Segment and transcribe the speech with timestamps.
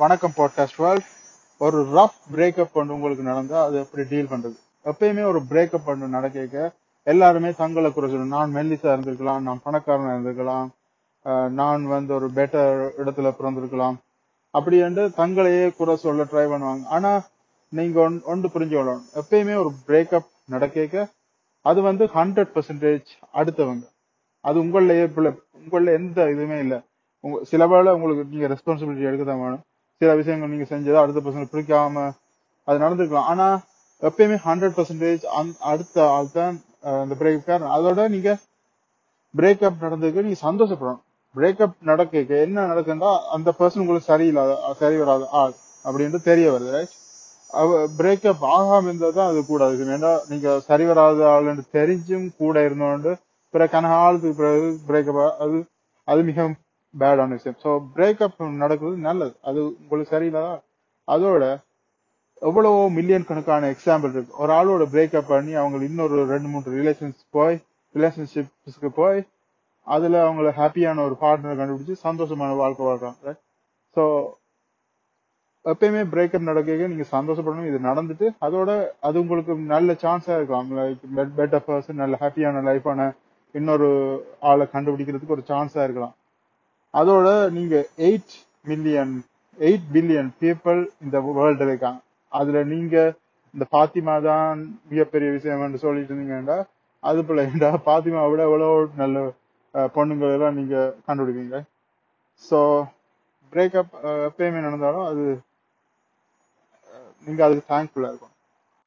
[0.00, 1.04] வணக்கம் podcast world
[1.58, 4.56] ஒரு rough breakup ஒன்று உங்களுக்கு நடந்தா அது எப்படி டீல் பண்றது?
[4.84, 8.26] எப்பயுமே ஒரு பிரேக்கப் ஒன்று நடக்க எல்லாருமே தங்களை குறை சொல்லணும்.
[8.26, 13.96] நான் மெல்லிசா இருந்திருக்கலாம் நான் பணக்காரனா இருந்திருக்கலாம் நான் வந்து ஒரு பெட்டர் இடத்துல பிறந்திருக்கலாம்.
[14.50, 16.84] அப்படி என்று தங்களையே குறை சொல்ல ட்ரை பண்ணுவாங்க.
[16.86, 17.26] ஆனா
[17.68, 19.02] நீங்க ஒன்- ஒன்று புரிஞ்சு கொள்ளணும்.
[19.14, 21.08] எப்பயுமே ஒரு பிரேக்கப் நடக்க
[21.60, 23.88] அது வந்து ஹண்ட்ரட் பர்சன்டேஜ் அடுத்தவங்க.
[24.40, 26.80] அது உங்களையே உங்களில் உங்கள எந்த இதுவுமே இல்லை.
[27.20, 29.60] உங்க சில வேளை உங்களுக்கு நீங்க ரெஸ்பான்சிபிலிட்டி எடுக்க தான் வேணும்.
[30.00, 32.04] சில விஷயங்கள் நீங்க செஞ்சதை அடுத்த பர்சன் பிடிக்காம
[32.68, 33.28] அது நடந்திருக்கலாம்.
[33.32, 33.46] ஆனா
[34.02, 35.24] எப்பயுமே ஹண்ட்ரட் பர்சன்டேஜ்
[35.70, 36.54] அடுத்த ஆள் தான்
[37.02, 37.74] அந்த பிரேக் காரணம்.
[37.76, 38.30] அதோட நீங்க
[39.34, 41.02] பிரேக்கப் நடந்ததுக்கு நீங்க சந்தோஷப்படணும்.
[41.34, 46.96] பிரேக்கப் நடக்க என்ன நடக்குன்னா அந்த பர்சன் உங்களுக்கு சரியில்லாத சரி வராத ஆள் அப்படின்ட்டு தெரிய வருது ரைட்
[47.98, 53.12] பிரேக்கப் ஆகாம இருந்தா தான் அது கூடாது ஏன்னா நீங்க சரி வராத ஆளுன்னு தெரிஞ்சும் கூட இருந்தோண்டு
[53.54, 55.58] பிற கன ஆளுக்கு பிறகு பிரேக்கப் அது
[56.08, 56.56] அது மிகவும்
[56.94, 59.34] பேடான விஷயம் ஸோ பிரேக்கப் நடக்கிறது நல்லது.
[59.48, 60.54] அது உங்களுக்கு சரியில்லாதா
[61.08, 61.44] அதோட
[62.42, 64.34] எவ்வளவோ மில்லியன் கணக்கான எக்ஸாம்பிள் இருக்கு.
[64.42, 67.56] ஒரு ஆளோட பிரேக்கப் பண்ணி அவங்க இன்னொரு ரெண்டு மூணு ரிலேஷன்ஸ் போய்
[67.94, 69.20] ரிலேஷன்ஷிப்ஸ்க்கு போய்
[69.86, 73.32] அதுல அவங்கள ஹாப்பியான ஒரு பார்ட்னர் கண்டுபிடிச்சு சந்தோஷமான வாழ்க்கை வாழ்றாங்க
[73.96, 74.02] ஸோ
[75.64, 77.68] எப்பயுமே பிரேக்கப் நடக்க நீங்க சந்தோஷப்படணும்.
[77.70, 78.70] இது நடந்துட்டு அதோட
[79.06, 80.70] அது உங்களுக்கு நல்ல சான்ஸா இருக்கலாம்.
[80.78, 83.08] லைக் பெட்டர் பர்சன் நல்ல ஹாப்பியான லைஃபான
[83.54, 83.88] இன்னொரு
[84.50, 86.14] ஆளை கண்டுபிடிக்கிறதுக்கு ஒரு சான்ஸா இருக்கலாம்.
[86.94, 87.74] அதோட நீங்க
[88.06, 88.34] eight
[88.70, 89.14] million
[89.58, 92.00] eight billion people இந்த வேர்ல்டு இருக்காங்க.
[92.32, 92.96] அதுல நீங்க
[93.54, 94.58] இந்த பாத்திமா தான்
[94.90, 96.58] மிகப்பெரிய விஷயம் என்று சொல்லிட்டு இருந்தீங்கன்னா
[97.02, 99.18] அது போல ஏன்டா பாத்திமா விட எவ்வளவு நல்ல
[99.96, 101.58] பொண்ணுங்களை எல்லாம் நீங்க கண்டுபிடிப்பீங்க.
[102.44, 102.58] ஸோ
[103.52, 103.94] பிரேக்கப்
[104.28, 105.24] எப்பயுமே நடந்தாலும் அது
[107.26, 108.29] நீங்க அதுக்கு தேங்க்ஃபுல்லா இருக்கும்